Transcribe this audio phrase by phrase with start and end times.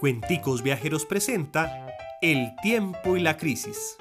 [0.00, 1.86] Cuenticos Viajeros presenta
[2.22, 3.98] El tiempo y la crisis.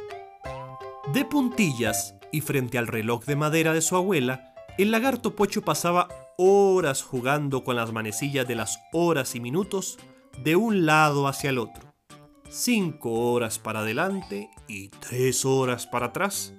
[1.13, 6.07] De puntillas y frente al reloj de madera de su abuela, el lagarto Pocho pasaba
[6.37, 9.99] horas jugando con las manecillas de las horas y minutos
[10.41, 11.93] de un lado hacia el otro.
[12.49, 16.53] Cinco horas para adelante y tres horas para atrás.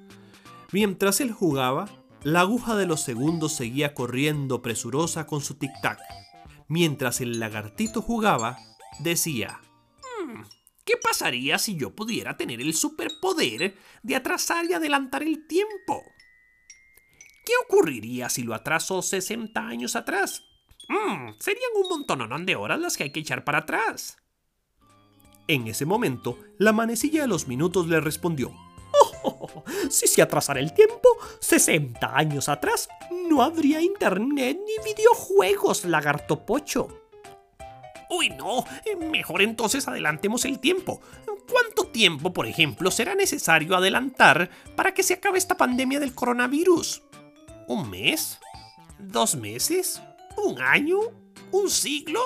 [0.70, 1.88] Mientras él jugaba,
[2.22, 5.96] la aguja de los segundos seguía corriendo presurosa con su tic-tac.
[6.68, 8.58] Mientras el lagartito jugaba,
[8.98, 9.60] decía,
[10.02, 10.42] "Hmm,
[10.84, 16.02] ¿qué pasaría si yo pudiera tener el superpoder de atrasar y adelantar el tiempo?
[17.44, 20.44] ¿Qué ocurriría si lo atraso 60 años atrás?
[20.88, 24.18] Hmm, serían un montononón de horas las que hay que echar para atrás.
[25.46, 28.54] En ese momento, la manecilla de los minutos le respondió,
[29.22, 31.08] Oh, si se atrasara el tiempo,
[31.40, 32.88] 60 años atrás,
[33.28, 36.99] no habría internet ni videojuegos, lagarto pocho.
[38.10, 38.64] Uy, no,
[39.10, 41.00] mejor entonces adelantemos el tiempo.
[41.48, 47.02] ¿Cuánto tiempo, por ejemplo, será necesario adelantar para que se acabe esta pandemia del coronavirus?
[47.68, 48.38] ¿Un mes?
[48.98, 50.02] ¿Dos meses?
[50.36, 50.98] ¿Un año?
[51.52, 52.20] ¿Un siglo?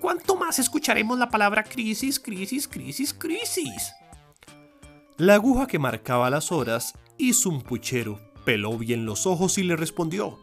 [0.00, 3.92] ¿Cuánto más escucharemos la palabra crisis, crisis, crisis, crisis?
[5.16, 9.74] La aguja que marcaba las horas hizo un puchero, peló bien los ojos y le
[9.74, 10.38] respondió,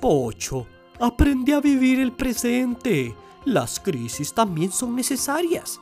[0.00, 0.66] Pocho,
[1.00, 3.14] aprende a vivir el presente.
[3.44, 5.80] Las crisis también son necesarias.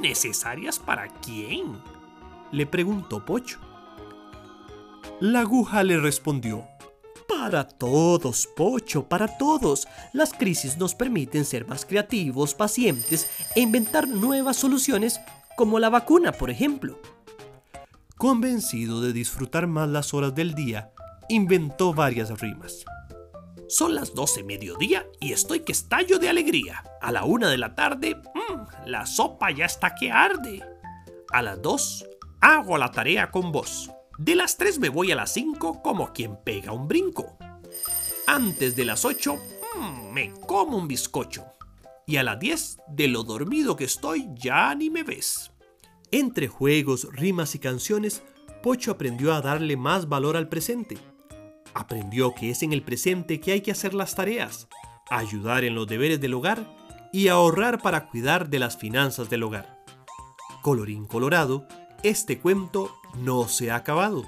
[0.00, 1.80] ¿Necesarias para quién?
[2.50, 3.58] Le preguntó Pocho.
[5.20, 6.66] La aguja le respondió,
[7.28, 9.88] para todos, Pocho, para todos.
[10.12, 15.20] Las crisis nos permiten ser más creativos, pacientes e inventar nuevas soluciones,
[15.56, 16.98] como la vacuna, por ejemplo.
[18.18, 20.92] Convencido de disfrutar más las horas del día,
[21.28, 22.84] inventó varias rimas.
[23.72, 26.84] Son las 12 mediodía y estoy que estallo de alegría.
[27.00, 30.62] A la una de la tarde, mmm, la sopa ya está que arde.
[31.30, 32.04] A las 2,
[32.42, 33.90] hago la tarea con vos.
[34.18, 37.38] De las 3 me voy a las 5 como quien pega un brinco.
[38.26, 39.38] Antes de las 8,
[39.78, 41.46] mmm, me como un bizcocho.
[42.06, 45.50] Y a las 10, de lo dormido que estoy, ya ni me ves.
[46.10, 48.22] Entre juegos, rimas y canciones,
[48.62, 50.98] Pocho aprendió a darle más valor al presente.
[51.74, 54.68] Aprendió que es en el presente que hay que hacer las tareas,
[55.10, 56.66] ayudar en los deberes del hogar
[57.12, 59.82] y ahorrar para cuidar de las finanzas del hogar.
[60.62, 61.66] Colorín colorado,
[62.02, 64.24] este cuento no se ha acabado.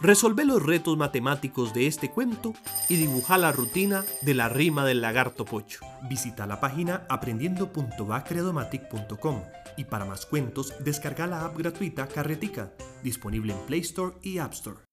[0.00, 2.52] Resolve los retos matemáticos de este cuento
[2.88, 5.80] y dibuja la rutina de la rima del lagarto pocho.
[6.08, 9.42] Visita la página aprendiendo.bacredomatic.com
[9.78, 14.52] y para más cuentos descarga la app gratuita Carretica, disponible en Play Store y App
[14.52, 14.85] Store.